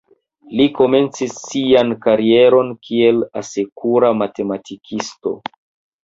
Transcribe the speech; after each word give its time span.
Li 0.59 0.63
komencis 0.75 1.33
sian 1.49 1.91
karieron 2.05 2.71
kiel 2.87 3.19
asekura 3.41 4.09
matematikisto. 4.23 5.35